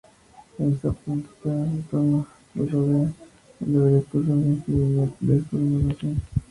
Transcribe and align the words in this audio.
Esta 0.57 0.91
plazoleta, 0.93 1.45
o 1.45 1.63
rotonda, 1.63 2.25
que 2.55 2.65
rodea 2.65 3.11
el 3.67 3.75
obelisco, 3.75 4.17
sufrió 4.19 4.35
infinidad 4.35 5.09
de 5.19 5.43
remodelaciones. 5.51 6.23